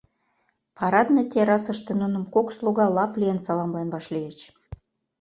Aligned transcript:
Парадный 0.77 1.25
террасыште 1.31 1.91
нуным 2.01 2.23
кок 2.33 2.47
слуга 2.57 2.85
лап 2.95 3.11
лийын 3.19 3.39
саламлен 3.45 3.87
вашлийыч. 3.95 4.37